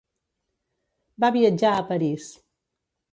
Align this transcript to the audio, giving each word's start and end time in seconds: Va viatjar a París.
Va 1.25 1.31
viatjar 1.37 1.75
a 1.77 1.83
París. 1.91 2.31